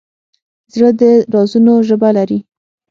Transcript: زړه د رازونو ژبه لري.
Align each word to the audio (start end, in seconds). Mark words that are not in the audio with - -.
زړه 0.73 0.89
د 0.99 1.01
رازونو 1.33 1.73
ژبه 1.87 2.09
لري. 2.17 2.39